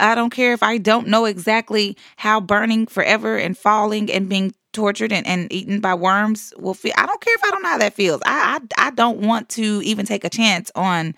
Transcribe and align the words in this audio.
I 0.00 0.14
don't 0.14 0.30
care 0.30 0.52
if 0.52 0.62
I 0.62 0.78
don't 0.78 1.08
know 1.08 1.24
exactly 1.24 1.96
how 2.16 2.40
burning 2.40 2.86
forever 2.86 3.36
and 3.36 3.56
falling 3.56 4.10
and 4.10 4.28
being 4.28 4.54
tortured 4.72 5.12
and, 5.12 5.26
and 5.26 5.52
eaten 5.52 5.80
by 5.80 5.94
worms 5.94 6.52
will 6.58 6.74
feel. 6.74 6.92
I 6.96 7.06
don't 7.06 7.20
care 7.20 7.34
if 7.34 7.44
I 7.44 7.50
don't 7.50 7.62
know 7.62 7.68
how 7.70 7.78
that 7.78 7.94
feels. 7.94 8.20
I 8.24 8.60
I, 8.78 8.86
I 8.88 8.90
don't 8.90 9.18
want 9.18 9.48
to 9.50 9.82
even 9.84 10.06
take 10.06 10.24
a 10.24 10.30
chance 10.30 10.70
on 10.74 11.14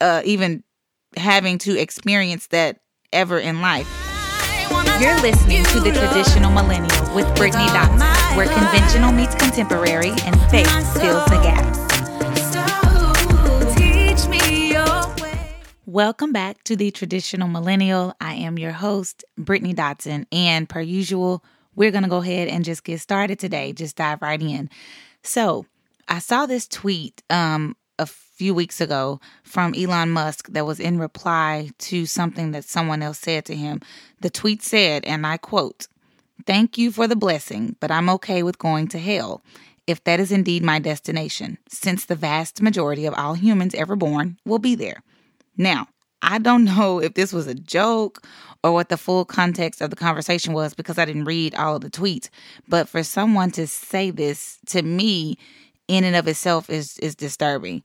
uh, 0.00 0.22
even 0.24 0.64
having 1.16 1.58
to 1.58 1.78
experience 1.78 2.48
that 2.48 2.80
ever 3.12 3.38
in 3.38 3.60
life. 3.60 3.88
You're 5.00 5.20
listening 5.20 5.64
to 5.64 5.80
the 5.80 5.92
traditional 5.92 6.50
millennial 6.50 7.14
with 7.14 7.26
Brittany 7.34 7.64
Dotson, 7.68 8.36
where 8.36 8.46
conventional 8.46 9.12
meets 9.12 9.34
contemporary 9.34 10.10
and 10.24 10.40
faith 10.50 10.70
fills 11.00 11.24
the 11.24 11.40
gaps. 11.42 11.89
Welcome 15.92 16.32
back 16.32 16.62
to 16.64 16.76
the 16.76 16.92
traditional 16.92 17.48
millennial. 17.48 18.14
I 18.20 18.34
am 18.34 18.60
your 18.60 18.70
host, 18.70 19.24
Brittany 19.36 19.74
Dotson, 19.74 20.24
and 20.30 20.68
per 20.68 20.80
usual, 20.80 21.42
we're 21.74 21.90
going 21.90 22.04
to 22.04 22.08
go 22.08 22.18
ahead 22.18 22.46
and 22.46 22.64
just 22.64 22.84
get 22.84 23.00
started 23.00 23.40
today. 23.40 23.72
Just 23.72 23.96
dive 23.96 24.22
right 24.22 24.40
in. 24.40 24.70
So, 25.24 25.66
I 26.06 26.20
saw 26.20 26.46
this 26.46 26.68
tweet 26.68 27.24
um, 27.28 27.76
a 27.98 28.06
few 28.06 28.54
weeks 28.54 28.80
ago 28.80 29.18
from 29.42 29.74
Elon 29.74 30.10
Musk 30.10 30.50
that 30.50 30.64
was 30.64 30.78
in 30.78 30.96
reply 30.96 31.70
to 31.78 32.06
something 32.06 32.52
that 32.52 32.62
someone 32.62 33.02
else 33.02 33.18
said 33.18 33.44
to 33.46 33.56
him. 33.56 33.80
The 34.20 34.30
tweet 34.30 34.62
said, 34.62 35.04
and 35.06 35.26
I 35.26 35.38
quote, 35.38 35.88
Thank 36.46 36.78
you 36.78 36.92
for 36.92 37.08
the 37.08 37.16
blessing, 37.16 37.74
but 37.80 37.90
I'm 37.90 38.08
okay 38.10 38.44
with 38.44 38.60
going 38.60 38.86
to 38.90 39.00
hell 39.00 39.42
if 39.88 40.04
that 40.04 40.20
is 40.20 40.30
indeed 40.30 40.62
my 40.62 40.78
destination, 40.78 41.58
since 41.68 42.04
the 42.04 42.14
vast 42.14 42.62
majority 42.62 43.06
of 43.06 43.14
all 43.14 43.34
humans 43.34 43.74
ever 43.74 43.96
born 43.96 44.38
will 44.44 44.60
be 44.60 44.76
there. 44.76 45.02
Now, 45.60 45.88
I 46.22 46.38
don't 46.38 46.64
know 46.76 47.00
if 47.00 47.14
this 47.14 47.32
was 47.32 47.46
a 47.46 47.54
joke 47.54 48.26
or 48.64 48.72
what 48.72 48.88
the 48.88 48.96
full 48.96 49.24
context 49.24 49.80
of 49.80 49.90
the 49.90 49.96
conversation 49.96 50.54
was 50.54 50.74
because 50.74 50.98
I 50.98 51.04
didn't 51.04 51.26
read 51.26 51.54
all 51.54 51.78
the 51.78 51.90
tweets. 51.90 52.30
But 52.66 52.88
for 52.88 53.02
someone 53.02 53.50
to 53.52 53.66
say 53.66 54.10
this 54.10 54.58
to 54.66 54.82
me 54.82 55.36
in 55.86 56.04
and 56.04 56.16
of 56.16 56.26
itself 56.26 56.70
is 56.70 56.98
is 56.98 57.14
disturbing. 57.14 57.82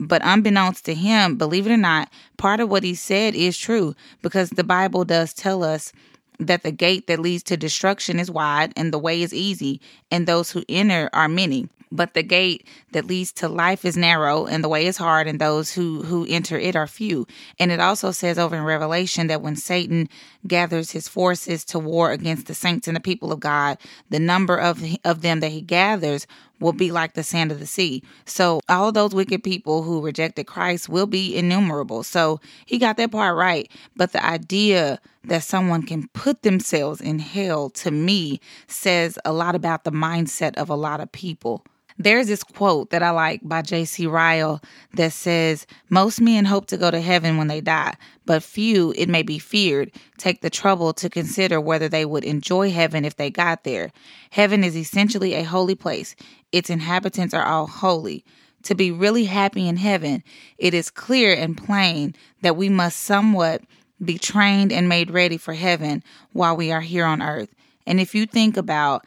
But 0.00 0.22
unbeknownst 0.24 0.84
to 0.86 0.94
him, 0.94 1.36
believe 1.36 1.66
it 1.66 1.72
or 1.72 1.76
not, 1.76 2.10
part 2.38 2.60
of 2.60 2.68
what 2.68 2.82
he 2.82 2.94
said 2.94 3.34
is 3.34 3.56
true 3.56 3.94
because 4.20 4.50
the 4.50 4.64
Bible 4.64 5.04
does 5.04 5.32
tell 5.32 5.62
us 5.62 5.92
that 6.40 6.64
the 6.64 6.72
gate 6.72 7.06
that 7.06 7.20
leads 7.20 7.44
to 7.44 7.56
destruction 7.56 8.18
is 8.18 8.30
wide 8.30 8.72
and 8.76 8.92
the 8.92 8.98
way 8.98 9.22
is 9.22 9.32
easy, 9.32 9.80
and 10.10 10.26
those 10.26 10.50
who 10.50 10.64
enter 10.68 11.08
are 11.12 11.28
many. 11.28 11.68
But 11.92 12.14
the 12.14 12.22
gate 12.22 12.66
that 12.92 13.06
leads 13.06 13.32
to 13.34 13.48
life 13.48 13.84
is 13.84 13.96
narrow 13.96 14.46
and 14.46 14.62
the 14.64 14.68
way 14.68 14.86
is 14.86 14.96
hard 14.96 15.28
and 15.28 15.40
those 15.40 15.72
who 15.72 16.02
who 16.02 16.26
enter 16.28 16.58
it 16.58 16.74
are 16.74 16.86
few. 16.86 17.26
And 17.58 17.70
it 17.70 17.80
also 17.80 18.10
says 18.10 18.38
over 18.38 18.56
in 18.56 18.64
Revelation 18.64 19.28
that 19.28 19.42
when 19.42 19.56
Satan 19.56 20.08
gathers 20.46 20.90
his 20.90 21.08
forces 21.08 21.64
to 21.66 21.78
war 21.78 22.10
against 22.10 22.46
the 22.46 22.54
saints 22.54 22.88
and 22.88 22.96
the 22.96 23.00
people 23.00 23.32
of 23.32 23.40
God, 23.40 23.78
the 24.10 24.18
number 24.18 24.56
of 24.56 24.82
of 25.04 25.22
them 25.22 25.40
that 25.40 25.52
he 25.52 25.60
gathers 25.60 26.26
will 26.58 26.72
be 26.72 26.90
like 26.90 27.14
the 27.14 27.22
sand 27.22 27.52
of 27.52 27.60
the 27.60 27.66
sea. 27.66 28.02
So 28.24 28.60
all 28.68 28.92
those 28.92 29.14
wicked 29.14 29.44
people 29.44 29.82
who 29.82 30.00
rejected 30.00 30.46
Christ 30.46 30.88
will 30.88 31.06
be 31.06 31.36
innumerable. 31.36 32.02
So 32.02 32.40
he 32.64 32.78
got 32.78 32.96
that 32.96 33.12
part 33.12 33.36
right. 33.36 33.70
But 33.94 34.12
the 34.12 34.24
idea 34.24 34.98
that 35.24 35.42
someone 35.42 35.82
can 35.82 36.08
put 36.08 36.42
themselves 36.42 37.00
in 37.00 37.18
hell 37.18 37.70
to 37.70 37.90
me 37.90 38.40
says 38.66 39.18
a 39.24 39.32
lot 39.32 39.54
about 39.54 39.84
the 39.84 39.92
mindset 39.92 40.56
of 40.56 40.70
a 40.70 40.76
lot 40.76 41.00
of 41.00 41.12
people. 41.12 41.64
There's 41.98 42.26
this 42.26 42.44
quote 42.44 42.90
that 42.90 43.02
I 43.02 43.10
like 43.10 43.40
by 43.42 43.62
J.C. 43.62 44.06
Ryle 44.06 44.60
that 44.94 45.12
says, 45.12 45.66
Most 45.88 46.20
men 46.20 46.44
hope 46.44 46.66
to 46.66 46.76
go 46.76 46.90
to 46.90 47.00
heaven 47.00 47.38
when 47.38 47.46
they 47.46 47.62
die, 47.62 47.94
but 48.26 48.42
few, 48.42 48.92
it 48.96 49.08
may 49.08 49.22
be 49.22 49.38
feared, 49.38 49.90
take 50.18 50.42
the 50.42 50.50
trouble 50.50 50.92
to 50.94 51.08
consider 51.08 51.58
whether 51.58 51.88
they 51.88 52.04
would 52.04 52.24
enjoy 52.24 52.70
heaven 52.70 53.04
if 53.04 53.16
they 53.16 53.30
got 53.30 53.64
there. 53.64 53.92
Heaven 54.30 54.62
is 54.62 54.76
essentially 54.76 55.34
a 55.34 55.42
holy 55.42 55.74
place, 55.74 56.14
its 56.52 56.68
inhabitants 56.68 57.32
are 57.32 57.46
all 57.46 57.66
holy. 57.66 58.24
To 58.64 58.74
be 58.74 58.90
really 58.90 59.24
happy 59.24 59.66
in 59.66 59.76
heaven, 59.76 60.22
it 60.58 60.74
is 60.74 60.90
clear 60.90 61.34
and 61.34 61.56
plain 61.56 62.14
that 62.42 62.56
we 62.56 62.68
must 62.68 62.98
somewhat 62.98 63.62
be 64.04 64.18
trained 64.18 64.72
and 64.72 64.88
made 64.88 65.10
ready 65.10 65.38
for 65.38 65.54
heaven 65.54 66.02
while 66.32 66.56
we 66.56 66.72
are 66.72 66.80
here 66.82 67.06
on 67.06 67.22
earth. 67.22 67.54
And 67.86 68.00
if 68.00 68.14
you 68.14 68.26
think 68.26 68.56
about 68.56 69.06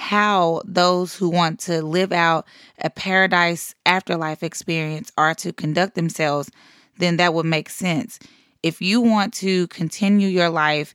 how 0.00 0.62
those 0.64 1.14
who 1.14 1.28
want 1.28 1.60
to 1.60 1.82
live 1.82 2.10
out 2.10 2.46
a 2.78 2.88
paradise 2.88 3.74
afterlife 3.84 4.42
experience 4.42 5.12
are 5.18 5.34
to 5.34 5.52
conduct 5.52 5.94
themselves, 5.94 6.50
then 6.96 7.18
that 7.18 7.34
would 7.34 7.44
make 7.44 7.68
sense. 7.68 8.18
If 8.62 8.80
you 8.80 9.02
want 9.02 9.34
to 9.34 9.66
continue 9.66 10.28
your 10.28 10.48
life 10.48 10.94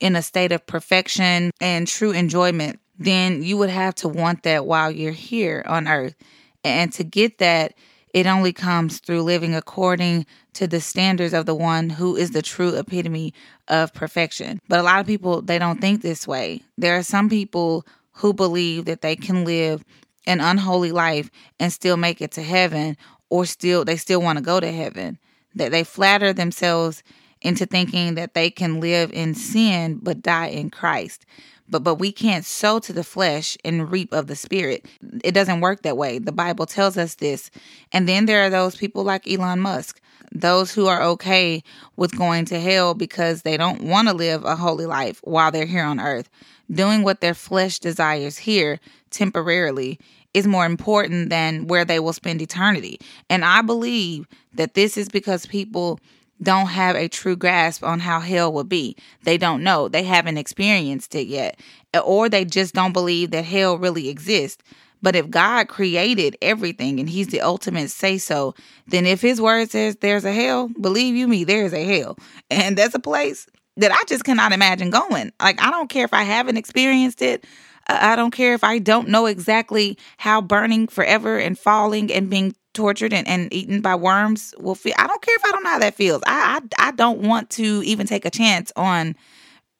in 0.00 0.16
a 0.16 0.22
state 0.22 0.50
of 0.50 0.66
perfection 0.66 1.52
and 1.60 1.86
true 1.86 2.10
enjoyment, 2.10 2.80
then 2.98 3.44
you 3.44 3.56
would 3.56 3.70
have 3.70 3.94
to 3.96 4.08
want 4.08 4.42
that 4.42 4.66
while 4.66 4.90
you're 4.90 5.12
here 5.12 5.62
on 5.66 5.86
earth. 5.86 6.16
And 6.64 6.92
to 6.94 7.04
get 7.04 7.38
that, 7.38 7.74
it 8.12 8.26
only 8.26 8.52
comes 8.52 8.98
through 8.98 9.22
living 9.22 9.54
according 9.54 10.26
to 10.54 10.66
the 10.66 10.80
standards 10.80 11.32
of 11.32 11.46
the 11.46 11.54
one 11.54 11.88
who 11.88 12.16
is 12.16 12.32
the 12.32 12.42
true 12.42 12.74
epitome 12.74 13.32
of 13.68 13.94
perfection. 13.94 14.60
But 14.68 14.80
a 14.80 14.82
lot 14.82 14.98
of 14.98 15.06
people, 15.06 15.40
they 15.40 15.60
don't 15.60 15.80
think 15.80 16.02
this 16.02 16.26
way. 16.26 16.62
There 16.76 16.96
are 16.96 17.04
some 17.04 17.28
people 17.28 17.86
who 18.20 18.32
believe 18.34 18.84
that 18.84 19.00
they 19.00 19.16
can 19.16 19.44
live 19.44 19.82
an 20.26 20.40
unholy 20.40 20.92
life 20.92 21.30
and 21.58 21.72
still 21.72 21.96
make 21.96 22.20
it 22.20 22.30
to 22.32 22.42
heaven 22.42 22.96
or 23.30 23.46
still 23.46 23.84
they 23.84 23.96
still 23.96 24.20
want 24.20 24.38
to 24.38 24.44
go 24.44 24.60
to 24.60 24.70
heaven. 24.70 25.18
That 25.54 25.72
they 25.72 25.84
flatter 25.84 26.32
themselves 26.32 27.02
into 27.40 27.64
thinking 27.64 28.14
that 28.16 28.34
they 28.34 28.50
can 28.50 28.78
live 28.78 29.10
in 29.12 29.34
sin 29.34 29.98
but 30.02 30.22
die 30.22 30.48
in 30.48 30.70
Christ. 30.70 31.24
But 31.66 31.82
but 31.82 31.94
we 31.94 32.12
can't 32.12 32.44
sow 32.44 32.78
to 32.80 32.92
the 32.92 33.04
flesh 33.04 33.56
and 33.64 33.90
reap 33.90 34.12
of 34.12 34.26
the 34.26 34.36
spirit. 34.36 34.84
It 35.24 35.32
doesn't 35.32 35.60
work 35.60 35.82
that 35.82 35.96
way. 35.96 36.18
The 36.18 36.32
bible 36.32 36.66
tells 36.66 36.98
us 36.98 37.14
this. 37.14 37.50
And 37.90 38.06
then 38.06 38.26
there 38.26 38.44
are 38.44 38.50
those 38.50 38.76
people 38.76 39.02
like 39.02 39.26
Elon 39.26 39.60
Musk 39.60 40.00
those 40.32 40.72
who 40.72 40.86
are 40.86 41.02
okay 41.02 41.62
with 41.96 42.16
going 42.16 42.44
to 42.46 42.60
hell 42.60 42.94
because 42.94 43.42
they 43.42 43.56
don't 43.56 43.82
want 43.82 44.08
to 44.08 44.14
live 44.14 44.44
a 44.44 44.56
holy 44.56 44.86
life 44.86 45.20
while 45.24 45.50
they're 45.50 45.66
here 45.66 45.84
on 45.84 46.00
earth 46.00 46.28
doing 46.70 47.02
what 47.02 47.20
their 47.20 47.34
flesh 47.34 47.78
desires 47.78 48.38
here 48.38 48.78
temporarily 49.10 49.98
is 50.32 50.46
more 50.46 50.64
important 50.64 51.30
than 51.30 51.66
where 51.66 51.84
they 51.84 51.98
will 51.98 52.12
spend 52.12 52.40
eternity. 52.40 53.00
And 53.28 53.44
I 53.44 53.62
believe 53.62 54.26
that 54.54 54.74
this 54.74 54.96
is 54.96 55.08
because 55.08 55.46
people 55.46 55.98
don't 56.42 56.68
have 56.68 56.96
a 56.96 57.08
true 57.08 57.36
grasp 57.36 57.82
on 57.82 58.00
how 58.00 58.20
hell 58.20 58.52
will 58.52 58.64
be. 58.64 58.96
They 59.24 59.36
don't 59.36 59.62
know. 59.62 59.88
They 59.88 60.04
haven't 60.04 60.38
experienced 60.38 61.14
it 61.14 61.26
yet. 61.26 61.58
Or 62.02 62.28
they 62.28 62.44
just 62.44 62.74
don't 62.74 62.92
believe 62.92 63.32
that 63.32 63.44
hell 63.44 63.76
really 63.76 64.08
exists. 64.08 64.62
But 65.02 65.16
if 65.16 65.30
God 65.30 65.68
created 65.68 66.36
everything 66.42 67.00
and 67.00 67.08
He's 67.08 67.28
the 67.28 67.40
ultimate 67.40 67.90
say 67.90 68.18
so, 68.18 68.54
then 68.86 69.06
if 69.06 69.20
His 69.20 69.40
word 69.40 69.70
says 69.70 69.96
there's 69.96 70.24
a 70.24 70.32
hell, 70.32 70.68
believe 70.80 71.14
you 71.16 71.26
me, 71.28 71.44
there's 71.44 71.72
a 71.72 71.84
hell. 71.84 72.16
And 72.50 72.76
that's 72.76 72.94
a 72.94 73.00
place 73.00 73.46
that 73.76 73.92
I 73.92 74.02
just 74.06 74.24
cannot 74.24 74.52
imagine 74.52 74.90
going. 74.90 75.32
Like, 75.40 75.62
I 75.62 75.70
don't 75.70 75.88
care 75.88 76.04
if 76.04 76.12
I 76.12 76.22
haven't 76.22 76.56
experienced 76.56 77.22
it. 77.22 77.44
I 77.86 78.14
don't 78.14 78.30
care 78.30 78.54
if 78.54 78.62
I 78.62 78.78
don't 78.78 79.08
know 79.08 79.26
exactly 79.26 79.98
how 80.18 80.40
burning 80.40 80.86
forever 80.86 81.38
and 81.38 81.58
falling 81.58 82.12
and 82.12 82.30
being 82.30 82.54
tortured 82.72 83.12
and, 83.12 83.26
and 83.26 83.52
eaten 83.52 83.80
by 83.80 83.94
worms 83.94 84.54
will 84.58 84.74
feel. 84.74 84.94
I 84.96 85.06
don't 85.06 85.22
care 85.22 85.34
if 85.34 85.44
I 85.44 85.50
don't 85.50 85.64
know 85.64 85.70
how 85.70 85.78
that 85.80 85.94
feels. 85.94 86.22
I 86.26 86.60
I, 86.78 86.88
I 86.88 86.90
don't 86.92 87.20
want 87.20 87.50
to 87.50 87.82
even 87.84 88.06
take 88.06 88.24
a 88.24 88.30
chance 88.30 88.70
on 88.76 89.16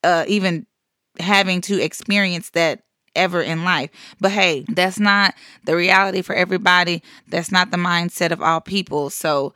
uh, 0.03 0.25
even 0.27 0.67
having 1.19 1.61
to 1.63 1.81
experience 1.81 2.51
that 2.51 2.83
ever 3.15 3.43
in 3.43 3.65
life. 3.65 3.91
But 4.21 4.33
hey, 4.33 4.65
that's 4.69 4.99
not 4.99 5.35
the 5.65 5.77
reality 5.77 6.23
for 6.23 6.35
everybody. 6.35 7.03
That's 7.29 7.53
not 7.53 7.71
the 7.71 7.77
mindset 7.77 8.31
of 8.31 8.43
all 8.43 8.61
people. 8.61 9.11
So 9.11 9.55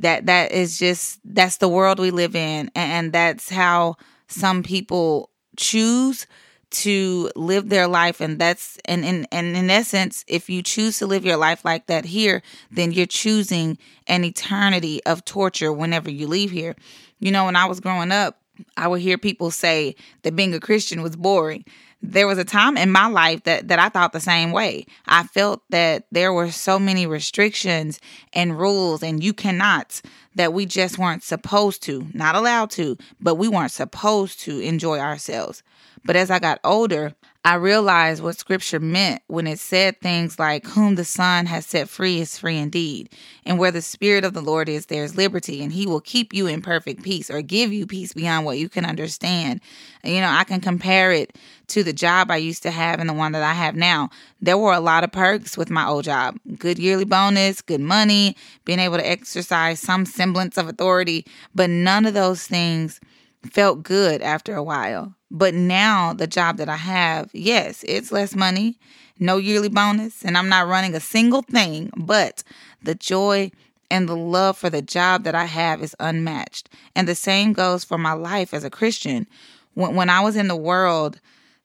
that 0.00 0.26
that 0.26 0.52
is 0.52 0.78
just 0.78 1.20
that's 1.24 1.58
the 1.58 1.68
world 1.68 1.98
we 1.98 2.10
live 2.10 2.34
in 2.34 2.70
and 2.74 3.12
that's 3.12 3.50
how 3.50 3.96
some 4.28 4.62
people 4.62 5.30
choose 5.56 6.26
to 6.70 7.30
live 7.34 7.68
their 7.68 7.88
life 7.88 8.20
and 8.20 8.38
that's 8.38 8.78
and 8.84 9.04
in 9.04 9.26
and 9.32 9.56
in 9.56 9.68
essence 9.70 10.24
if 10.28 10.48
you 10.48 10.62
choose 10.62 10.98
to 10.98 11.06
live 11.06 11.24
your 11.24 11.36
life 11.36 11.64
like 11.64 11.86
that 11.86 12.04
here 12.04 12.42
then 12.70 12.92
you're 12.92 13.06
choosing 13.06 13.76
an 14.06 14.24
eternity 14.24 15.04
of 15.04 15.24
torture 15.24 15.72
whenever 15.72 16.10
you 16.10 16.26
leave 16.26 16.50
here 16.50 16.76
you 17.18 17.30
know 17.30 17.44
when 17.44 17.56
i 17.56 17.66
was 17.66 17.80
growing 17.80 18.12
up 18.12 18.40
i 18.76 18.86
would 18.86 19.00
hear 19.00 19.18
people 19.18 19.50
say 19.50 19.94
that 20.22 20.36
being 20.36 20.54
a 20.54 20.60
christian 20.60 21.02
was 21.02 21.16
boring 21.16 21.64
there 22.02 22.26
was 22.26 22.38
a 22.38 22.44
time 22.44 22.76
in 22.76 22.90
my 22.90 23.06
life 23.08 23.44
that 23.44 23.68
that 23.68 23.78
I 23.78 23.88
thought 23.88 24.12
the 24.12 24.20
same 24.20 24.52
way. 24.52 24.86
I 25.06 25.24
felt 25.24 25.62
that 25.70 26.06
there 26.10 26.32
were 26.32 26.50
so 26.50 26.78
many 26.78 27.06
restrictions 27.06 28.00
and 28.32 28.58
rules 28.58 29.02
and 29.02 29.22
you 29.22 29.32
cannot 29.32 30.00
that 30.34 30.52
we 30.52 30.64
just 30.64 30.98
weren't 30.98 31.22
supposed 31.22 31.82
to, 31.84 32.06
not 32.14 32.34
allowed 32.34 32.70
to, 32.70 32.96
but 33.20 33.34
we 33.34 33.48
weren't 33.48 33.72
supposed 33.72 34.40
to 34.40 34.60
enjoy 34.60 34.98
ourselves. 34.98 35.62
But 36.04 36.16
as 36.16 36.30
I 36.30 36.38
got 36.38 36.60
older, 36.64 37.14
I 37.42 37.54
realized 37.54 38.22
what 38.22 38.38
scripture 38.38 38.80
meant 38.80 39.22
when 39.26 39.46
it 39.46 39.58
said 39.58 39.98
things 39.98 40.38
like, 40.38 40.66
Whom 40.66 40.96
the 40.96 41.06
Son 41.06 41.46
has 41.46 41.64
set 41.64 41.88
free 41.88 42.20
is 42.20 42.38
free 42.38 42.58
indeed. 42.58 43.08
And 43.46 43.58
where 43.58 43.70
the 43.70 43.80
Spirit 43.80 44.24
of 44.24 44.34
the 44.34 44.42
Lord 44.42 44.68
is, 44.68 44.86
there 44.86 45.04
is 45.04 45.16
liberty, 45.16 45.62
and 45.62 45.72
He 45.72 45.86
will 45.86 46.02
keep 46.02 46.34
you 46.34 46.46
in 46.46 46.60
perfect 46.60 47.02
peace 47.02 47.30
or 47.30 47.40
give 47.40 47.72
you 47.72 47.86
peace 47.86 48.12
beyond 48.12 48.44
what 48.44 48.58
you 48.58 48.68
can 48.68 48.84
understand. 48.84 49.62
You 50.04 50.20
know, 50.20 50.28
I 50.28 50.44
can 50.44 50.60
compare 50.60 51.12
it 51.12 51.38
to 51.68 51.82
the 51.82 51.94
job 51.94 52.30
I 52.30 52.36
used 52.36 52.62
to 52.64 52.70
have 52.70 53.00
and 53.00 53.08
the 53.08 53.14
one 53.14 53.32
that 53.32 53.42
I 53.42 53.54
have 53.54 53.74
now. 53.74 54.10
There 54.42 54.58
were 54.58 54.74
a 54.74 54.80
lot 54.80 55.02
of 55.02 55.10
perks 55.10 55.56
with 55.56 55.70
my 55.70 55.86
old 55.86 56.04
job 56.04 56.38
good 56.58 56.78
yearly 56.78 57.04
bonus, 57.06 57.62
good 57.62 57.80
money, 57.80 58.36
being 58.66 58.80
able 58.80 58.98
to 58.98 59.08
exercise 59.08 59.80
some 59.80 60.04
semblance 60.04 60.58
of 60.58 60.68
authority, 60.68 61.24
but 61.54 61.70
none 61.70 62.04
of 62.04 62.12
those 62.12 62.46
things 62.46 63.00
felt 63.44 63.82
good 63.82 64.22
after 64.22 64.54
a 64.54 64.62
while. 64.62 65.14
But 65.30 65.54
now 65.54 66.12
the 66.12 66.26
job 66.26 66.56
that 66.56 66.68
I 66.68 66.76
have, 66.76 67.30
yes, 67.32 67.84
it's 67.86 68.12
less 68.12 68.34
money, 68.34 68.78
no 69.18 69.36
yearly 69.36 69.68
bonus, 69.68 70.24
and 70.24 70.36
I'm 70.36 70.48
not 70.48 70.66
running 70.66 70.94
a 70.94 71.00
single 71.00 71.42
thing, 71.42 71.90
but 71.96 72.42
the 72.82 72.94
joy 72.94 73.52
and 73.90 74.08
the 74.08 74.16
love 74.16 74.56
for 74.56 74.70
the 74.70 74.82
job 74.82 75.24
that 75.24 75.34
I 75.34 75.44
have 75.44 75.82
is 75.82 75.96
unmatched. 76.00 76.68
And 76.94 77.08
the 77.08 77.14
same 77.14 77.52
goes 77.52 77.84
for 77.84 77.98
my 77.98 78.12
life 78.12 78.54
as 78.54 78.64
a 78.64 78.70
Christian. 78.70 79.26
When, 79.74 79.94
when 79.94 80.10
I 80.10 80.20
was 80.20 80.36
in 80.36 80.48
the 80.48 80.56
world, 80.56 81.20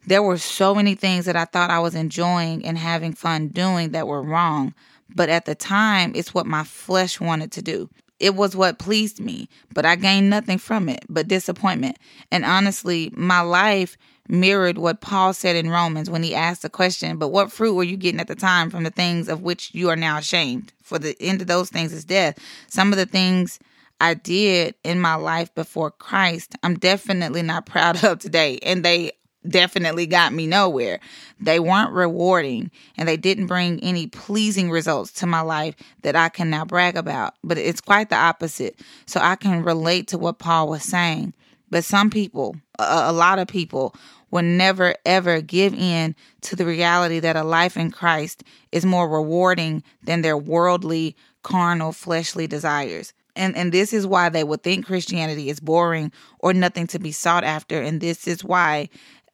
there 0.08 0.24
were 0.24 0.38
so 0.38 0.76
many 0.76 0.96
things 0.96 1.26
that 1.26 1.36
I 1.36 1.46
thought 1.46 1.70
I 1.70 1.80
was 1.80 1.96
enjoying 1.96 2.66
and 2.66 2.78
having 2.78 3.14
fun 3.14 3.48
doing 3.48 3.92
that 3.92 4.08
were 4.08 4.22
wrong. 4.22 4.74
But 5.14 5.30
at 5.30 5.46
the 5.46 5.56
time, 5.56 6.12
it's 6.16 6.34
what 6.34 6.46
my 6.46 6.64
flesh 6.64 7.20
wanted 7.20 7.52
to 7.54 7.62
do 7.62 7.90
it 8.20 8.36
was 8.36 8.56
what 8.56 8.80
pleased 8.80 9.20
me, 9.20 9.50
but 9.74 9.86
I 9.86 9.96
gained 9.96 10.30
nothing 10.30 10.58
from 10.58 10.90
it 10.90 11.04
but 11.10 11.28
disappointment. 11.28 11.98
And 12.32 12.46
honestly, 12.46 13.12
my 13.16 13.42
life 13.42 13.98
mirrored 14.28 14.78
what 14.78 15.02
Paul 15.02 15.34
said 15.34 15.56
in 15.56 15.70
Romans 15.70 16.10
when 16.10 16.24
he 16.24 16.34
asked 16.34 16.62
the 16.62 16.70
question, 16.70 17.18
But 17.18 17.30
what 17.30 17.52
fruit 17.52 17.74
were 17.74 17.84
you 17.84 17.98
getting 17.98 18.20
at 18.20 18.28
the 18.28 18.36
time 18.36 18.70
from 18.70 18.84
the 18.84 18.90
things 18.90 19.28
of 19.30 19.42
which 19.42 19.74
you 19.74 19.90
are 19.90 19.96
now 19.96 20.18
ashamed? 20.18 20.74
For 20.82 20.98
the 20.98 21.16
end 21.22 21.42
of 21.42 21.48
those 21.48 21.70
things 21.70 21.94
is 21.94 22.06
death. 22.06 22.40
Some 22.68 22.92
of 22.92 22.98
the 22.98 23.06
things 23.06 23.60
I 24.00 24.14
did 24.14 24.76
in 24.84 25.00
my 25.00 25.16
life 25.16 25.54
before 25.54 25.92
Christ, 25.92 26.56
I'm 26.64 26.76
definitely 26.76 27.42
not 27.42 27.66
proud 27.68 28.04
of 28.04 28.20
today. 28.20 28.60
And 28.64 28.84
they 28.84 29.12
definitely 29.50 30.06
got 30.06 30.34
me 30.34 30.48
nowhere. 30.48 31.00
They 31.40 31.60
weren't 31.60 31.92
rewarding 31.92 32.72
and 32.98 33.08
they 33.08 33.18
didn't 33.18 33.48
bring 33.48 33.80
any 33.82 34.08
pleasing 34.08 34.72
results 34.72 35.12
to 35.14 35.26
my 35.26 35.42
life 35.42 35.76
that 36.02 36.16
I 36.16 36.30
can 36.30 36.50
now 36.50 36.66
brag 36.66 36.96
about. 36.96 37.36
But 37.44 37.58
it's 37.58 37.82
quite 37.82 38.10
the 38.10 38.16
opposite. 38.16 38.80
So 39.06 39.20
I 39.20 39.36
can 39.36 39.64
relate 39.64 40.08
to 40.10 40.18
what 40.18 40.40
Paul 40.40 40.70
was 40.70 40.84
saying. 40.84 41.34
But 41.70 41.84
some 41.84 42.10
people, 42.10 42.56
a, 42.80 43.12
lot 43.12 43.40
of 43.40 43.48
people, 43.48 43.96
will 44.32 44.44
never 44.44 44.96
ever 45.06 45.42
give 45.42 45.74
in 45.74 46.16
to 46.42 46.56
the 46.56 46.66
reality 46.66 47.20
that 47.20 47.36
a 47.36 47.44
life 47.44 47.78
in 47.78 47.92
Christ 47.92 48.44
is 48.72 48.86
more 48.86 49.10
rewarding 49.10 49.84
than 50.04 50.22
their 50.22 50.38
worldly, 50.38 51.16
carnal, 51.44 51.92
fleshly 51.92 52.48
desires. 52.48 53.14
And 53.36 53.56
and 53.56 53.72
this 53.72 53.94
is 53.94 54.08
why 54.08 54.30
they 54.30 54.44
would 54.44 54.64
think 54.64 54.86
Christianity 54.86 55.50
is 55.50 55.60
boring 55.60 56.12
or 56.40 56.54
nothing 56.54 56.88
to 56.88 57.00
be 57.00 57.12
sought 57.12 57.44
after. 57.44 57.82
And 57.82 58.00
this 58.00 58.28
is 58.28 58.44
why 58.44 58.90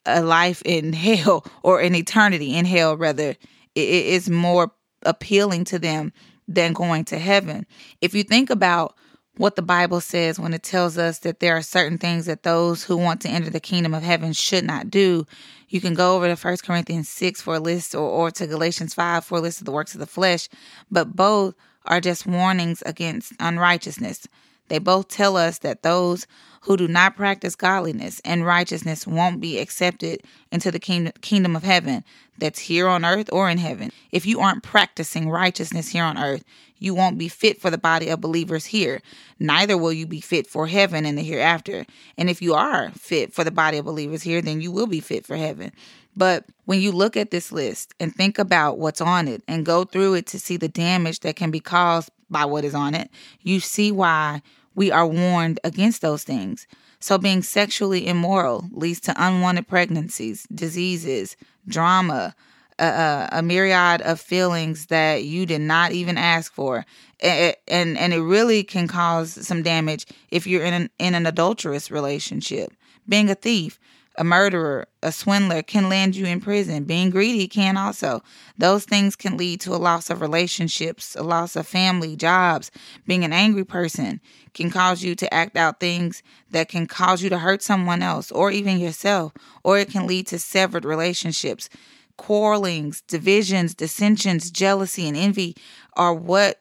a 0.06 0.22
life 0.22 0.62
in 0.66 0.94
hell 0.94 1.46
or 1.64 1.80
an 1.82 1.96
eternity 1.96 2.56
in 2.56 2.66
hell 2.66 2.98
rather 2.98 3.30
it 3.30 3.38
is 3.76 4.30
more 4.30 4.72
appealing 5.04 5.64
to 5.66 5.80
them 5.80 6.12
than 6.48 6.74
going 6.74 7.06
to 7.06 7.18
heaven. 7.18 7.66
If 8.02 8.14
you 8.14 8.24
think 8.24 8.50
about 8.50 8.96
what 9.38 9.56
the 9.56 9.62
bible 9.62 10.02
says 10.02 10.38
when 10.38 10.54
it 10.54 10.62
tells 10.62 10.98
us 10.98 11.20
that 11.20 11.40
there 11.40 11.56
are 11.56 11.62
certain 11.62 11.98
things 11.98 12.26
that 12.26 12.44
those 12.44 12.84
who 12.84 12.98
want 12.98 13.22
to 13.22 13.30
enter 13.30 13.50
the 13.50 13.60
kingdom 13.60 13.94
of 13.94 14.04
heaven 14.04 14.34
should 14.34 14.64
not 14.64 14.90
do 14.90 15.26
you 15.70 15.80
can 15.80 15.94
go 15.94 16.16
over 16.16 16.28
to 16.28 16.36
1 16.36 16.58
corinthians 16.66 17.08
6 17.08 17.42
for 17.42 17.56
a 17.56 17.60
list 17.60 17.96
or, 17.96 18.08
or 18.08 18.30
to 18.30 18.46
galatians 18.46 18.94
5 18.94 19.24
for 19.24 19.38
a 19.38 19.42
list 19.42 19.60
of 19.60 19.66
the 19.66 19.72
works 19.72 19.94
of 19.94 20.02
the 20.02 20.06
flesh 20.06 20.50
but 20.92 21.16
both 21.16 21.56
are 21.86 22.02
just 22.02 22.26
warnings 22.26 22.84
against 22.86 23.34
unrighteousness 23.40 24.28
they 24.72 24.80
both 24.80 25.10
tell 25.10 25.36
us 25.36 25.58
that 25.58 25.84
those 25.84 26.26
who 26.62 26.78
do 26.78 26.88
not 26.88 27.18
practice 27.18 27.58
godliness 27.58 28.22
and 28.24 28.46
righteousness 28.46 29.06
won't 29.06 29.42
be 29.42 29.60
accepted 29.60 30.22
into 30.50 30.72
the 30.72 30.80
kingdom 30.80 31.58
of 31.58 31.64
heaven 31.64 32.06
that's 32.38 32.60
here 32.60 32.88
on 32.88 33.04
earth 33.04 33.30
or 33.34 33.50
in 33.50 33.58
heaven. 33.58 33.92
If 34.14 34.26
you 34.26 34.40
aren't 34.40 34.64
practicing 34.64 35.30
righteousness 35.30 35.90
here 35.90 36.06
on 36.06 36.18
earth, 36.18 36.46
you 36.80 36.96
won't 36.96 37.18
be 37.18 37.28
fit 37.28 37.60
for 37.60 37.70
the 37.70 37.78
body 37.78 38.08
of 38.08 38.22
believers 38.22 38.64
here. 38.64 39.02
Neither 39.40 39.78
will 39.78 39.92
you 39.92 40.08
be 40.08 40.22
fit 40.22 40.48
for 40.48 40.68
heaven 40.68 41.06
in 41.06 41.18
the 41.18 41.22
hereafter. 41.22 41.86
And 42.18 42.30
if 42.30 42.42
you 42.42 42.54
are 42.54 42.92
fit 42.92 43.34
for 43.34 43.44
the 43.44 43.52
body 43.52 43.78
of 43.78 43.84
believers 43.84 44.24
here, 44.24 44.42
then 44.42 44.62
you 44.62 44.72
will 44.72 44.88
be 44.88 45.02
fit 45.02 45.26
for 45.26 45.36
heaven. 45.36 45.74
But 46.16 46.46
when 46.64 46.80
you 46.80 46.94
look 46.94 47.18
at 47.18 47.32
this 47.32 47.52
list 47.52 47.94
and 48.00 48.16
think 48.16 48.40
about 48.40 48.78
what's 48.78 49.02
on 49.02 49.28
it 49.28 49.44
and 49.50 49.66
go 49.66 49.84
through 49.84 50.14
it 50.14 50.28
to 50.28 50.40
see 50.40 50.56
the 50.56 50.70
damage 50.70 51.20
that 51.22 51.36
can 51.36 51.52
be 51.52 51.60
caused 51.60 52.10
by 52.30 52.46
what 52.46 52.64
is 52.64 52.74
on 52.74 52.96
it, 52.96 53.10
you 53.42 53.60
see 53.60 53.92
why 53.92 54.42
we 54.76 54.92
are 54.92 55.08
warned 55.08 55.60
against 55.64 56.02
those 56.02 56.24
things. 56.24 56.68
So, 57.00 57.18
being 57.18 57.42
sexually 57.42 58.08
immoral 58.08 58.70
leads 58.72 59.00
to 59.02 59.16
unwanted 59.18 59.68
pregnancies, 59.68 60.46
diseases, 60.54 61.36
drama, 61.68 62.36
a, 62.78 63.30
a, 63.32 63.42
myriad 63.42 64.02
of 64.02 64.20
feelings 64.20 64.88
that 64.88 65.24
you 65.24 65.46
did 65.46 65.62
not 65.62 65.92
even 65.92 66.18
ask 66.18 66.54
for, 66.54 66.86
and 67.20 67.56
and, 67.68 67.98
and 67.98 68.14
it 68.14 68.22
really 68.22 68.64
can 68.64 68.88
cause 68.88 69.46
some 69.46 69.64
damage 69.64 70.06
if 70.30 70.48
you're 70.48 70.64
in 70.64 70.74
an, 70.74 70.90
in 71.00 71.16
an 71.16 71.26
adulterous 71.26 71.92
relationship. 71.92 72.72
Being 73.08 73.30
a 73.30 73.36
thief, 73.36 73.80
a 74.18 74.24
murderer, 74.24 74.88
a 75.02 75.12
swindler 75.12 75.62
can 75.62 75.90
land 75.90 76.16
you 76.16 76.26
in 76.26 76.42
prison. 76.42 76.84
Being 76.84 77.10
greedy 77.10 77.48
can 77.48 77.78
also. 77.78 78.22
Those 78.58 78.84
things 78.84 79.16
can 79.16 79.38
lead 79.38 79.62
to 79.62 79.74
a 79.74 79.78
loss 79.78 80.10
of 80.10 80.22
relationships, 80.22 81.16
a 81.16 81.24
loss 81.24 81.56
of 81.56 81.66
family, 81.66 82.16
jobs. 82.16 82.72
Being 83.08 83.24
an 83.24 83.34
angry 83.34 83.64
person 83.64 84.20
can 84.54 84.70
cause 84.70 85.02
you 85.02 85.16
to 85.16 85.34
act 85.34 85.56
out 85.56 85.80
things 85.80 86.24
that 86.50 86.70
can 86.70 86.88
cause 86.88 87.24
you 87.24 87.30
to 87.30 87.40
hurt 87.40 87.62
someone 87.62 88.02
else 88.02 88.32
or 88.32 88.52
even 88.52 88.80
yourself, 88.80 89.34
or 89.64 89.78
it 89.78 89.90
can 89.90 90.08
lead 90.08 90.28
to 90.28 90.40
severed 90.40 90.86
relationships. 90.86 91.70
Quarrelings, 92.18 93.02
divisions, 93.02 93.74
dissensions, 93.74 94.52
jealousy, 94.52 95.08
and 95.08 95.18
envy 95.18 95.56
are 95.94 96.14
what 96.14 96.60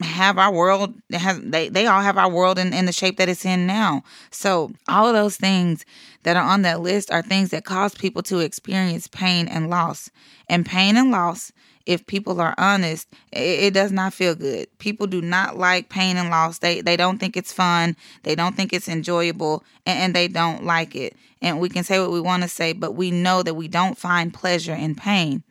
have 0.00 0.38
our 0.38 0.52
world 0.52 0.94
they 1.08 1.68
they 1.68 1.86
all 1.86 2.00
have 2.00 2.16
our 2.16 2.30
world 2.30 2.58
in, 2.58 2.72
in 2.72 2.86
the 2.86 2.92
shape 2.92 3.16
that 3.16 3.28
it's 3.28 3.44
in 3.44 3.66
now. 3.66 4.04
So 4.30 4.70
all 4.86 5.06
of 5.06 5.14
those 5.14 5.36
things 5.36 5.84
that 6.22 6.36
are 6.36 6.44
on 6.44 6.62
that 6.62 6.80
list 6.80 7.10
are 7.10 7.22
things 7.22 7.50
that 7.50 7.64
cause 7.64 7.94
people 7.94 8.22
to 8.24 8.38
experience 8.38 9.08
pain 9.08 9.48
and 9.48 9.68
loss. 9.70 10.10
And 10.48 10.64
pain 10.64 10.96
and 10.96 11.10
loss 11.10 11.52
if 11.84 12.06
people 12.06 12.40
are 12.40 12.54
honest 12.58 13.08
it, 13.32 13.38
it 13.38 13.74
does 13.74 13.90
not 13.90 14.14
feel 14.14 14.34
good. 14.34 14.66
People 14.78 15.06
do 15.06 15.20
not 15.20 15.56
like 15.56 15.88
pain 15.88 16.16
and 16.16 16.30
loss. 16.30 16.58
They 16.58 16.80
they 16.80 16.96
don't 16.96 17.18
think 17.18 17.36
it's 17.36 17.52
fun. 17.52 17.96
They 18.22 18.36
don't 18.36 18.54
think 18.54 18.72
it's 18.72 18.88
enjoyable 18.88 19.64
and, 19.84 19.98
and 19.98 20.14
they 20.14 20.28
don't 20.28 20.64
like 20.64 20.94
it. 20.94 21.16
And 21.42 21.60
we 21.60 21.68
can 21.68 21.82
say 21.82 21.98
what 21.98 22.12
we 22.12 22.20
want 22.20 22.44
to 22.44 22.48
say 22.48 22.72
but 22.72 22.92
we 22.92 23.10
know 23.10 23.42
that 23.42 23.54
we 23.54 23.66
don't 23.66 23.98
find 23.98 24.32
pleasure 24.32 24.74
in 24.74 24.94
pain 24.94 25.42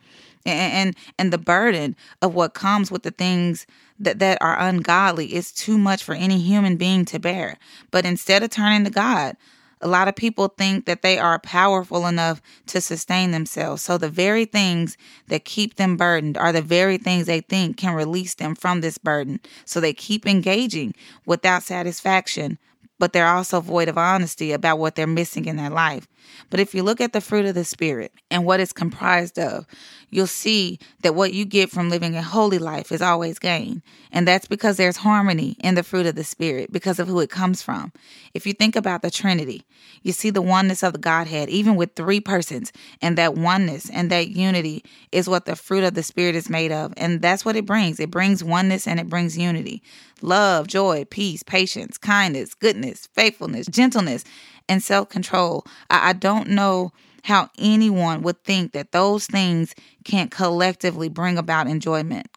and, 0.48 0.74
and 0.74 0.96
and 1.18 1.34
the 1.34 1.38
burden 1.38 1.96
of 2.22 2.34
what 2.34 2.54
comes 2.54 2.92
with 2.92 3.04
the 3.04 3.12
things 3.12 3.68
that, 4.00 4.20
that 4.20 4.38
are 4.42 4.60
ungodly 4.60 5.34
is 5.34 5.52
too 5.52 5.78
much 5.78 6.04
for 6.04 6.16
any 6.16 6.40
human 6.40 6.78
being 6.78 7.06
to 7.06 7.20
bear. 7.20 7.58
But 7.92 8.06
instead 8.06 8.44
of 8.44 8.50
turning 8.50 8.84
to 8.84 8.90
God, 8.90 9.36
a 9.82 9.88
lot 9.88 10.08
of 10.08 10.16
people 10.16 10.48
think 10.48 10.86
that 10.86 11.02
they 11.02 11.20
are 11.20 11.40
powerful 11.40 12.08
enough 12.08 12.42
to 12.68 12.82
sustain 12.82 13.32
themselves. 13.32 13.84
So 13.84 13.98
the 13.98 14.10
very 14.10 14.46
things 14.46 14.98
that 15.28 15.46
keep 15.46 15.76
them 15.76 15.98
burdened 15.98 16.38
are 16.38 16.52
the 16.52 16.62
very 16.62 16.98
things 16.98 17.28
they 17.28 17.42
think 17.42 17.78
can 17.78 17.94
release 17.94 18.34
them 18.36 18.56
from 18.56 18.82
this 18.82 18.98
burden. 18.98 19.40
So 19.66 19.80
they 19.80 19.94
keep 19.94 20.26
engaging 20.26 20.96
without 21.26 21.64
satisfaction, 21.64 22.58
but 22.98 23.14
they're 23.14 23.28
also 23.28 23.62
void 23.62 23.88
of 23.88 23.98
honesty 23.98 24.52
about 24.52 24.80
what 24.80 24.96
they're 24.96 25.06
missing 25.06 25.46
in 25.46 25.58
their 25.58 25.70
life. 25.70 26.08
But 26.50 26.60
if 26.60 26.74
you 26.74 26.84
look 26.84 27.02
at 27.02 27.14
the 27.14 27.22
fruit 27.22 27.46
of 27.46 27.56
the 27.56 27.64
Spirit 27.64 28.12
and 28.32 28.46
what 28.46 28.60
it's 28.60 28.74
comprised 28.74 29.38
of, 29.38 29.66
you'll 30.10 30.28
see 30.28 30.80
that 31.02 31.16
what 31.16 31.34
you 31.34 31.46
get 31.46 31.70
from 31.70 31.90
living 31.90 32.16
a 32.16 32.22
holy 32.22 32.60
life 32.60 32.92
is 32.92 33.02
always 33.02 33.40
gain. 33.40 33.82
And 34.12 34.28
that's 34.28 34.48
because 34.48 34.78
there's 34.78 34.98
harmony 34.98 35.58
in 35.60 35.76
the 35.76 35.84
fruit 35.84 36.06
of 36.06 36.16
the 36.16 36.24
Spirit 36.24 36.72
because 36.72 37.00
of 37.00 37.08
who 37.08 37.20
it 37.20 37.30
comes 37.30 37.62
from. 37.62 37.92
If 38.34 38.48
you 38.48 38.54
think 38.54 38.76
about 38.76 39.02
the 39.02 39.12
Trinity, 39.12 39.64
you 40.04 40.14
see 40.14 40.30
the 40.30 40.42
oneness 40.42 40.84
of 40.84 40.94
the 40.94 41.00
Godhead, 41.00 41.50
even 41.50 41.76
with 41.76 41.96
three 41.96 42.22
persons. 42.22 42.72
And 43.02 43.18
that 43.18 43.36
oneness 43.36 43.90
and 43.90 44.10
that 44.12 44.30
unity 44.30 44.84
is 45.12 45.28
what 45.28 45.46
the 45.46 45.56
fruit 45.56 45.84
of 45.84 45.94
the 45.94 46.04
Spirit 46.04 46.36
is 46.36 46.50
made 46.50 46.72
of. 46.72 46.94
And 46.98 47.22
that's 47.22 47.44
what 47.44 47.56
it 47.56 47.66
brings 47.66 48.00
it 48.00 48.12
brings 48.12 48.44
oneness 48.44 48.88
and 48.88 49.00
it 49.00 49.10
brings 49.10 49.38
unity 49.38 49.84
love, 50.22 50.68
joy, 50.68 51.06
peace, 51.06 51.44
patience, 51.44 51.98
kindness, 51.98 52.54
goodness, 52.54 53.08
faithfulness, 53.14 53.68
gentleness 53.68 54.24
and 54.70 54.82
self 54.84 55.10
control. 55.10 55.66
I, 55.90 56.10
I 56.10 56.14
don't 56.14 56.50
know 56.50 56.92
how 57.24 57.50
anyone 57.58 58.22
would 58.22 58.44
think 58.44 58.72
that 58.72 58.92
those 58.92 59.28
things 59.28 59.76
can't 60.06 60.32
collectively 60.32 61.10
bring 61.10 61.38
about 61.38 61.68
enjoyment 61.68 62.28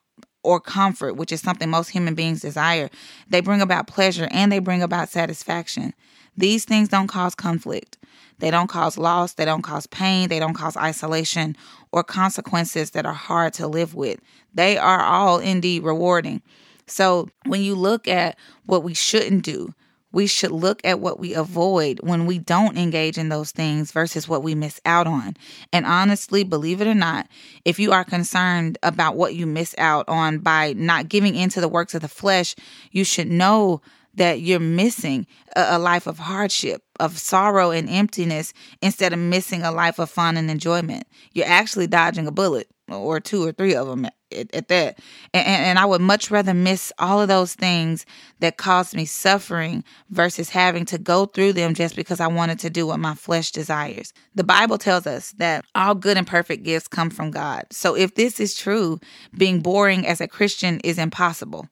or 0.43 0.59
comfort, 0.61 1.15
which 1.17 1.33
is 1.33 1.41
something 1.41 1.71
most 1.71 1.89
human 1.91 2.15
beings 2.15 2.41
desire. 2.41 2.91
They 3.29 3.41
bring 3.41 3.61
about 3.61 3.87
pleasure 3.87 4.29
and 4.31 4.51
they 4.51 4.59
bring 4.59 4.83
about 4.83 5.09
satisfaction. 5.09 5.95
These 6.37 6.65
things 6.65 6.89
don't 6.89 7.09
cause 7.09 7.35
conflict. 7.35 7.99
They 8.39 8.51
don't 8.51 8.69
cause 8.69 8.97
loss. 8.97 9.35
They 9.35 9.45
don't 9.45 9.63
cause 9.63 9.87
pain. 9.87 10.29
They 10.29 10.39
don't 10.39 10.55
cause 10.55 10.77
isolation 10.77 11.57
or 11.93 12.03
consequences 12.03 12.91
that 12.93 13.07
are 13.07 13.13
hard 13.13 13.53
to 13.55 13.67
live 13.69 13.95
with. 13.95 14.19
They 14.55 14.79
are 14.79 15.03
all 15.03 15.39
indeed 15.39 15.83
rewarding. 15.83 16.43
So 16.87 17.29
when 17.47 17.61
you 17.63 17.75
look 17.75 18.09
at 18.09 18.37
what 18.67 18.83
we 18.83 18.95
shouldn't 18.95 19.45
do, 19.45 19.75
we 20.13 20.27
should 20.27 20.51
look 20.51 20.81
at 20.85 21.01
what 21.01 21.19
we 21.19 21.35
avoid 21.35 22.01
when 22.03 22.27
we 22.27 22.39
don't 22.39 22.77
engage 22.77 23.19
in 23.19 23.29
those 23.29 23.51
things 23.51 23.93
versus 23.93 24.29
what 24.29 24.43
we 24.43 24.55
miss 24.55 24.81
out 24.85 25.07
on. 25.07 25.37
And 25.73 25.87
honestly, 25.87 26.45
believe 26.45 26.81
it 26.81 26.89
or 26.89 26.95
not, 26.95 27.29
if 27.65 27.79
you 27.79 27.93
are 27.93 28.05
concerned 28.05 28.79
about 28.83 29.17
what 29.17 29.35
you 29.35 29.47
miss 29.47 29.75
out 29.79 30.09
on 30.09 30.39
by 30.39 30.73
not 30.75 31.09
giving 31.09 31.35
into 31.35 31.61
the 31.61 31.69
works 31.69 31.95
of 31.95 32.03
the 32.03 32.09
flesh, 32.09 32.57
you 32.91 33.05
should 33.05 33.29
know 33.29 33.81
that 34.15 34.41
you're 34.41 34.59
missing 34.59 35.27
a, 35.55 35.79
life 35.79 36.07
of 36.07 36.19
hardship, 36.19 36.83
of 36.99 37.17
sorrow 37.17 37.71
and 37.71 37.89
emptiness 37.89 38.53
instead 38.83 39.13
of 39.13 39.19
missing 39.19 39.63
a 39.63 39.71
life 39.71 39.99
of 40.01 40.11
fun 40.11 40.37
and 40.37 40.51
enjoyment. 40.51 41.07
You're 41.33 41.47
actually 41.47 41.87
dodging 41.87 42.27
a 42.27 42.33
bullet 42.33 42.69
or 42.89 43.21
two 43.21 43.47
or 43.47 43.53
three 43.53 43.75
of 43.75 43.87
them 43.87 44.07
at, 44.33 44.55
at 44.55 44.69
that. 44.69 44.99
And, 45.35 45.47
and 45.47 45.79
I 45.79 45.85
would 45.85 46.01
much 46.01 46.31
rather 46.31 46.55
miss 46.55 46.93
all 46.99 47.21
of 47.21 47.29
those 47.29 47.55
things 47.55 48.07
that 48.41 48.57
caused 48.57 48.95
me 48.95 49.05
suffering 49.05 49.85
versus 50.11 50.51
having 50.51 50.85
to 50.87 50.99
go 50.99 51.27
through 51.27 51.55
them 51.55 51.75
just 51.75 51.97
because 51.97 52.21
I 52.21 52.27
wanted 52.27 52.59
to 52.61 52.71
do 52.71 52.87
what 52.87 52.99
my 52.99 53.15
flesh 53.15 53.53
desires. 53.53 54.13
The 54.35 54.45
Bible 54.45 54.79
tells 54.79 55.07
us 55.07 55.33
that 55.33 55.65
all 55.75 55.95
good 55.95 56.17
and 56.17 56.27
perfect 56.27 56.63
gifts 56.63 56.89
come 56.89 57.11
from 57.11 57.31
God. 57.31 57.65
So 57.71 57.97
if 57.97 58.15
this 58.15 58.41
is 58.41 58.55
true, 58.55 58.99
being 59.37 59.61
boring 59.61 60.07
as 60.07 60.21
a 60.21 60.29
Christian 60.29 60.81
is 60.81 60.99
impossible. 60.99 61.69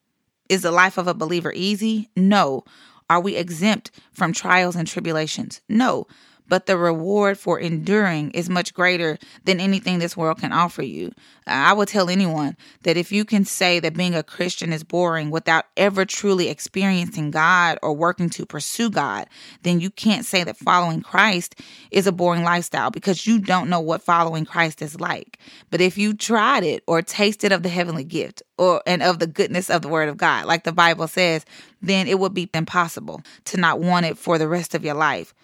Is 0.49 0.63
the 0.63 0.71
life 0.71 0.97
of 0.97 1.07
a 1.07 1.15
believer 1.15 1.53
easy? 1.55 2.09
No. 2.17 2.65
Are 3.11 3.21
we 3.21 3.37
exempt 3.37 3.91
from 4.13 4.33
trials 4.33 4.77
and 4.77 4.87
tribulations? 4.87 5.61
No 5.69 6.07
but 6.49 6.67
the 6.67 6.77
reward 6.77 7.39
for 7.39 7.61
enduring 7.61 8.31
is 8.31 8.49
much 8.49 8.75
greater 8.75 9.19
than 9.45 9.61
anything 9.61 9.99
this 9.99 10.17
world 10.17 10.39
can 10.39 10.53
offer 10.53 10.83
you. 10.83 11.13
I 11.47 11.73
would 11.73 11.89
tell 11.89 12.11
anyone 12.11 12.57
that 12.83 12.97
if 12.97 13.13
you 13.13 13.25
can 13.25 13.45
say 13.45 13.81
that 13.81 13.97
being 13.97 14.15
a 14.15 14.23
Christian 14.23 14.73
is 14.73 14.85
boring 14.85 15.31
without 15.31 15.67
ever 15.77 16.05
truly 16.05 16.49
experiencing 16.49 17.31
God 17.31 17.79
or 17.83 17.93
working 17.93 18.31
to 18.31 18.47
pursue 18.47 18.91
God, 18.91 19.27
then 19.63 19.81
you 19.81 19.91
can't 19.91 20.27
say 20.27 20.45
that 20.45 20.57
following 20.57 21.01
Christ 21.01 21.57
is 21.91 22.07
a 22.07 22.13
boring 22.13 22.45
lifestyle 22.45 22.91
because 22.91 23.27
you 23.27 23.39
don't 23.39 23.71
know 23.71 23.81
what 23.81 24.03
following 24.03 24.45
Christ 24.45 24.83
is 24.83 25.01
like. 25.01 25.39
But 25.71 25.81
if 25.81 25.97
you 25.97 26.15
tried 26.15 26.65
it 26.65 26.83
or 26.87 27.03
tasted 27.03 27.53
of 27.53 27.63
the 27.63 27.69
heavenly 27.69 28.05
gift 28.05 28.43
or 28.57 28.83
and 28.87 29.03
of 29.03 29.19
the 29.19 29.27
goodness 29.27 29.71
of 29.71 29.83
the 29.83 29.89
word 29.89 30.09
of 30.09 30.17
God, 30.17 30.47
like 30.47 30.65
the 30.65 30.73
Bible 30.73 31.09
says, 31.09 31.45
then 31.81 32.09
it 32.09 32.19
would 32.19 32.35
be 32.35 32.51
impossible 32.53 33.23
to 33.45 33.57
not 33.57 33.81
want 33.81 34.07
it 34.07 34.19
for 34.19 34.39
the 34.39 34.49
rest 34.49 34.75
of 34.75 34.85
your 34.85 34.95
life 34.95 35.35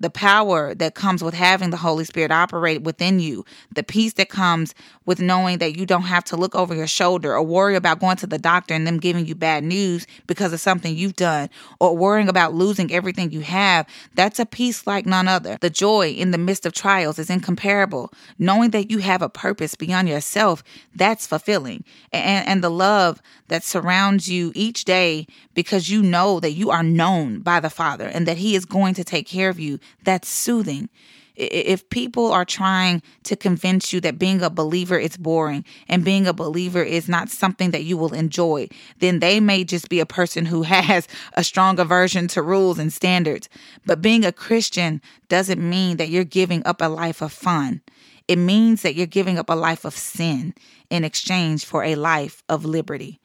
the 0.00 0.10
power 0.10 0.74
that 0.74 0.94
comes 0.94 1.22
with 1.22 1.34
having 1.34 1.70
the 1.70 1.76
Holy 1.76 2.04
Spirit 2.04 2.32
operate 2.32 2.82
within 2.82 3.20
you, 3.20 3.44
the 3.74 3.82
peace 3.82 4.14
that 4.14 4.30
comes 4.30 4.74
with 5.04 5.20
knowing 5.20 5.58
that 5.58 5.76
you 5.76 5.84
don't 5.84 6.02
have 6.02 6.24
to 6.24 6.36
look 6.36 6.54
over 6.54 6.74
your 6.74 6.86
shoulder 6.86 7.34
or 7.34 7.42
worry 7.42 7.76
about 7.76 8.00
going 8.00 8.16
to 8.16 8.26
the 8.26 8.38
doctor 8.38 8.74
and 8.74 8.86
them 8.86 8.98
giving 8.98 9.26
you 9.26 9.34
bad 9.34 9.62
news 9.62 10.06
because 10.26 10.52
of 10.52 10.60
something 10.60 10.96
you've 10.96 11.16
done 11.16 11.50
or 11.78 11.96
worrying 11.96 12.28
about 12.28 12.54
losing 12.54 12.92
everything 12.92 13.30
you 13.30 13.40
have, 13.40 13.86
that's 14.14 14.38
a 14.38 14.46
peace 14.46 14.86
like 14.86 15.04
none 15.04 15.28
other. 15.28 15.58
The 15.60 15.70
joy 15.70 16.10
in 16.10 16.30
the 16.30 16.38
midst 16.38 16.64
of 16.64 16.72
trials 16.72 17.18
is 17.18 17.30
incomparable. 17.30 18.12
Knowing 18.38 18.70
that 18.70 18.90
you 18.90 18.98
have 18.98 19.22
a 19.22 19.28
purpose 19.28 19.74
beyond 19.74 20.08
yourself, 20.08 20.64
that's 20.94 21.26
fulfilling. 21.26 21.84
And, 22.12 22.46
and 22.48 22.64
the 22.64 22.70
love 22.70 23.20
that 23.48 23.64
surrounds 23.64 24.30
you 24.30 24.52
each 24.54 24.84
day 24.84 25.26
because 25.54 25.90
you 25.90 26.02
know 26.02 26.40
that 26.40 26.52
you 26.52 26.70
are 26.70 26.82
known 26.82 27.40
by 27.40 27.60
the 27.60 27.68
Father 27.68 28.06
and 28.06 28.26
that 28.26 28.38
He 28.38 28.54
is 28.54 28.64
going 28.64 28.94
to 28.94 29.04
take 29.04 29.26
care 29.26 29.50
of 29.50 29.58
you, 29.58 29.78
that's 30.04 30.28
soothing. 30.28 30.88
If 31.36 31.88
people 31.88 32.32
are 32.32 32.44
trying 32.44 33.02
to 33.22 33.34
convince 33.34 33.94
you 33.94 34.00
that 34.02 34.18
being 34.18 34.42
a 34.42 34.50
believer 34.50 34.98
is 34.98 35.16
boring 35.16 35.64
and 35.88 36.04
being 36.04 36.26
a 36.26 36.34
believer 36.34 36.82
is 36.82 37.08
not 37.08 37.30
something 37.30 37.70
that 37.70 37.84
you 37.84 37.96
will 37.96 38.12
enjoy, 38.12 38.68
then 38.98 39.20
they 39.20 39.40
may 39.40 39.64
just 39.64 39.88
be 39.88 40.00
a 40.00 40.06
person 40.06 40.44
who 40.44 40.62
has 40.64 41.08
a 41.34 41.44
strong 41.44 41.78
aversion 41.80 42.28
to 42.28 42.42
rules 42.42 42.78
and 42.78 42.92
standards. 42.92 43.48
But 43.86 44.02
being 44.02 44.24
a 44.24 44.32
Christian 44.32 45.00
doesn't 45.28 45.60
mean 45.66 45.96
that 45.96 46.10
you're 46.10 46.24
giving 46.24 46.62
up 46.66 46.82
a 46.82 46.88
life 46.88 47.22
of 47.22 47.32
fun. 47.32 47.80
It 48.28 48.36
means 48.36 48.82
that 48.82 48.94
you're 48.94 49.06
giving 49.06 49.38
up 49.38 49.48
a 49.48 49.54
life 49.54 49.84
of 49.84 49.96
sin 49.96 50.54
in 50.90 51.04
exchange 51.04 51.64
for 51.64 51.82
a 51.84 51.94
life 51.94 52.42
of 52.48 52.64
liberty. 52.64 53.20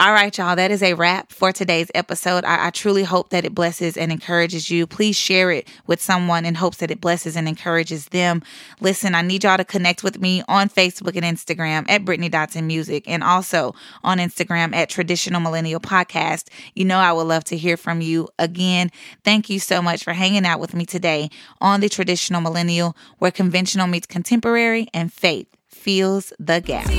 All 0.00 0.14
right, 0.14 0.36
y'all, 0.38 0.56
that 0.56 0.70
is 0.70 0.82
a 0.82 0.94
wrap 0.94 1.30
for 1.30 1.52
today's 1.52 1.90
episode. 1.94 2.42
I, 2.46 2.68
I, 2.68 2.70
truly 2.70 3.04
hope 3.04 3.28
that 3.28 3.44
it 3.44 3.54
blesses 3.54 3.98
and 3.98 4.10
encourages 4.10 4.70
you. 4.70 4.86
Please 4.86 5.14
share 5.14 5.50
it 5.50 5.68
with 5.86 6.00
someone 6.00 6.46
in 6.46 6.54
hopes 6.54 6.78
that 6.78 6.90
it 6.90 7.02
blesses 7.02 7.36
and 7.36 7.46
encourages 7.46 8.06
them. 8.06 8.42
Listen, 8.80 9.14
I 9.14 9.20
need 9.20 9.44
y'all 9.44 9.58
to 9.58 9.64
connect 9.64 10.02
with 10.02 10.18
me 10.18 10.42
on 10.48 10.70
Facebook 10.70 11.22
and 11.22 11.36
Instagram 11.36 11.84
at 11.86 12.06
Brittany 12.06 12.30
Dotson 12.30 12.64
Music 12.64 13.04
and 13.06 13.22
also 13.22 13.74
on 14.02 14.16
Instagram 14.16 14.74
at 14.74 14.88
Traditional 14.88 15.38
Millennial 15.38 15.80
Podcast. 15.80 16.48
You 16.74 16.86
know, 16.86 16.96
I 16.96 17.12
would 17.12 17.26
love 17.26 17.44
to 17.44 17.58
hear 17.58 17.76
from 17.76 18.00
you. 18.00 18.26
Again, 18.38 18.90
thank 19.22 19.50
you 19.50 19.60
so 19.60 19.82
much 19.82 20.02
for 20.02 20.14
hanging 20.14 20.46
out 20.46 20.60
with 20.60 20.72
me 20.72 20.86
today 20.86 21.28
on 21.60 21.80
the 21.80 21.90
Traditional 21.90 22.40
Millennial, 22.40 22.96
where 23.18 23.30
conventional 23.30 23.86
meets 23.86 24.06
contemporary 24.06 24.88
and 24.94 25.12
faith 25.12 25.48
fills 25.68 26.32
the 26.38 26.62
gap. 26.62 26.90